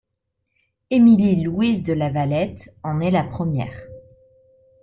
Emilie 0.89 1.43
Louise 1.43 1.83
de 1.83 1.93
la 1.93 2.09
Valette 2.09 2.75
en 2.81 2.99
est 3.01 3.11
la 3.11 3.23
première. 3.23 3.77